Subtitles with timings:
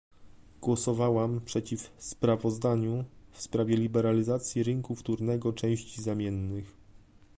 [0.61, 6.77] Głosowałam przeciw sprawozdaniu w sprawie liberalizacji rynku wtórnego części zamiennych